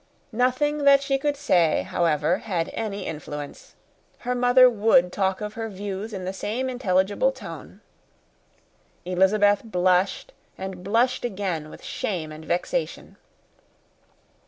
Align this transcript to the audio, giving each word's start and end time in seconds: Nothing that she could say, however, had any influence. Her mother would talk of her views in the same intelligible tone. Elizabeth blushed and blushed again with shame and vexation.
Nothing 0.33 0.79
that 0.85 1.03
she 1.03 1.19
could 1.19 1.37
say, 1.37 1.83
however, 1.83 2.39
had 2.39 2.71
any 2.73 3.05
influence. 3.05 3.75
Her 4.17 4.33
mother 4.33 4.67
would 4.67 5.11
talk 5.13 5.41
of 5.41 5.53
her 5.53 5.69
views 5.69 6.11
in 6.11 6.25
the 6.25 6.33
same 6.33 6.71
intelligible 6.71 7.31
tone. 7.31 7.81
Elizabeth 9.05 9.61
blushed 9.63 10.33
and 10.57 10.83
blushed 10.83 11.23
again 11.23 11.69
with 11.69 11.83
shame 11.83 12.31
and 12.31 12.43
vexation. 12.43 13.17